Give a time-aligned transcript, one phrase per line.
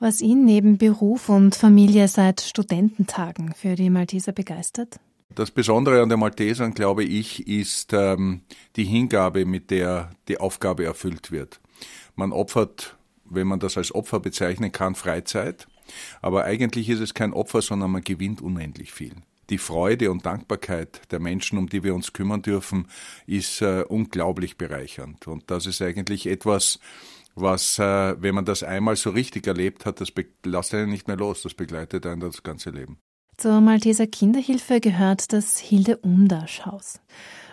[0.00, 5.00] Was ihn neben Beruf und Familie seit Studententagen für die Malteser begeistert?
[5.34, 8.42] Das Besondere an den Maltesern, glaube ich, ist ähm,
[8.76, 11.60] die Hingabe, mit der die Aufgabe erfüllt wird.
[12.14, 15.66] Man opfert, wenn man das als Opfer bezeichnen kann, Freizeit.
[16.22, 19.14] Aber eigentlich ist es kein Opfer, sondern man gewinnt unendlich viel.
[19.50, 22.86] Die Freude und Dankbarkeit der Menschen, um die wir uns kümmern dürfen,
[23.26, 25.26] ist äh, unglaublich bereichernd.
[25.26, 26.78] Und das ist eigentlich etwas,
[27.40, 30.12] was, äh, wenn man das einmal so richtig erlebt hat, das
[30.44, 32.98] lässt einen nicht mehr los, das begleitet einen das ganze Leben.
[33.36, 37.00] Zur Malteser Kinderhilfe gehört das Hilde Umdasch Haus.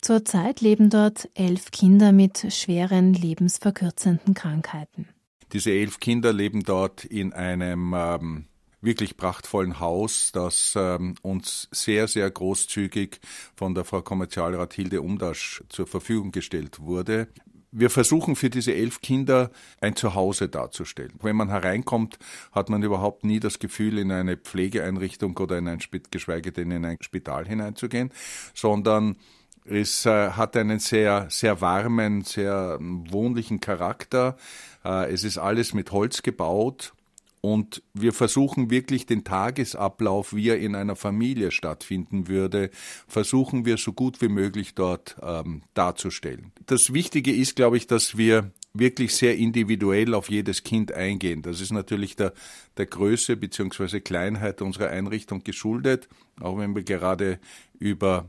[0.00, 5.08] Zurzeit leben dort elf Kinder mit schweren lebensverkürzenden Krankheiten.
[5.52, 8.46] Diese elf Kinder leben dort in einem ähm,
[8.80, 13.20] wirklich prachtvollen Haus, das ähm, uns sehr, sehr großzügig
[13.56, 17.28] von der Frau Kommerzialrat Hilde Umdasch zur Verfügung gestellt wurde.
[17.70, 19.50] Wir versuchen für diese elf Kinder
[19.80, 21.12] ein Zuhause darzustellen.
[21.20, 22.18] Wenn man hereinkommt,
[22.52, 25.78] hat man überhaupt nie das Gefühl, in eine Pflegeeinrichtung oder in ein,
[26.10, 28.10] geschweige denn in ein Spital hineinzugehen,
[28.54, 29.16] sondern
[29.64, 34.36] es äh, hat einen sehr, sehr warmen, sehr wohnlichen Charakter.
[34.82, 36.94] Äh, es ist alles mit Holz gebaut
[37.40, 42.70] und wir versuchen wirklich den Tagesablauf, wie er in einer Familie stattfinden würde,
[43.06, 46.52] versuchen wir so gut wie möglich dort ähm, darzustellen.
[46.66, 51.42] Das Wichtige ist, glaube ich, dass wir wirklich sehr individuell auf jedes Kind eingehen.
[51.42, 52.32] Das ist natürlich der,
[52.76, 54.00] der Größe bzw.
[54.00, 56.08] Kleinheit unserer Einrichtung geschuldet,
[56.40, 57.38] auch wenn wir gerade
[57.78, 58.28] über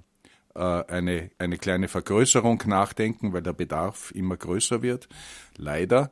[0.55, 5.09] äh, eine, eine kleine Vergrößerung nachdenken, weil der Bedarf immer größer wird,
[5.57, 6.11] leider.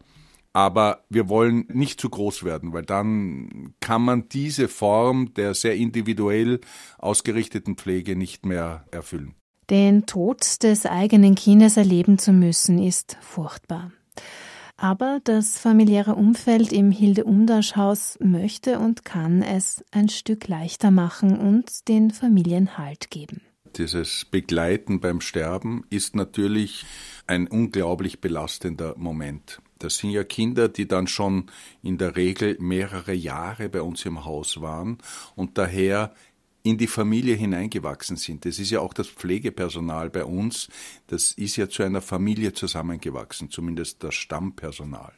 [0.57, 5.75] Aber wir wollen nicht zu groß werden, weil dann kann man diese Form der sehr
[5.75, 6.61] individuell
[6.97, 9.35] ausgerichteten Pflege nicht mehr erfüllen.
[9.69, 13.91] Den Tod des eigenen Kindes erleben zu müssen, ist furchtbar.
[14.77, 20.89] Aber das familiäre Umfeld im Hilde Umdasch Haus möchte und kann es ein Stück leichter
[20.89, 23.41] machen und den Familien Halt geben.
[23.75, 26.83] Dieses Begleiten beim Sterben ist natürlich
[27.27, 29.61] ein unglaublich belastender Moment.
[29.79, 31.51] Das sind ja Kinder, die dann schon
[31.81, 34.97] in der Regel mehrere Jahre bei uns im Haus waren
[35.35, 36.13] und daher
[36.63, 38.45] in die Familie hineingewachsen sind.
[38.45, 40.67] Das ist ja auch das Pflegepersonal bei uns.
[41.07, 45.13] Das ist ja zu einer Familie zusammengewachsen, zumindest das Stammpersonal.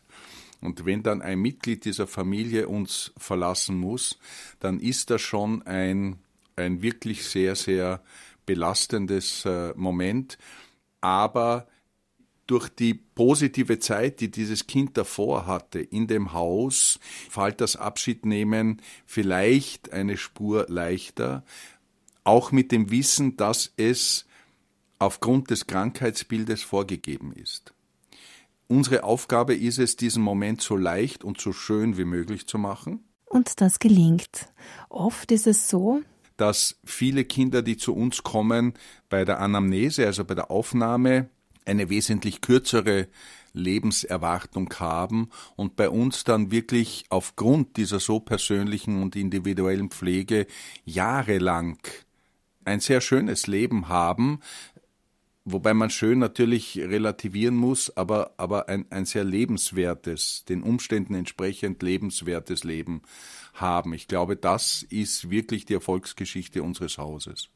[0.61, 4.19] Und wenn dann ein Mitglied dieser Familie uns verlassen muss,
[4.59, 6.17] dann ist das schon ein,
[6.55, 8.03] ein wirklich sehr, sehr
[8.45, 10.37] belastendes äh, Moment.
[11.01, 11.67] Aber
[12.49, 16.99] durch die positive Zeit, die dieses Kind davor hatte in dem Haus,
[17.29, 21.43] fällt das Abschiednehmen vielleicht eine Spur leichter,
[22.23, 24.25] auch mit dem Wissen, dass es
[24.97, 27.73] aufgrund des Krankheitsbildes vorgegeben ist.
[28.67, 33.03] Unsere Aufgabe ist es, diesen Moment so leicht und so schön wie möglich zu machen.
[33.25, 34.51] Und das gelingt.
[34.89, 36.01] Oft ist es so,
[36.35, 38.73] dass viele Kinder, die zu uns kommen,
[39.07, 41.29] bei der Anamnese, also bei der Aufnahme,
[41.69, 43.07] eine wesentlich kürzere
[43.53, 50.47] Lebenserwartung haben und bei uns dann wirklich aufgrund dieser so persönlichen und individuellen Pflege
[50.85, 51.79] jahrelang
[52.65, 54.39] ein sehr schönes Leben haben,
[55.45, 61.81] wobei man schön natürlich relativieren muss, aber, aber ein, ein sehr lebenswertes, den Umständen entsprechend
[61.81, 63.01] lebenswertes Leben
[63.53, 63.93] haben.
[63.93, 67.49] Ich glaube, das ist wirklich die Erfolgsgeschichte unseres Hauses.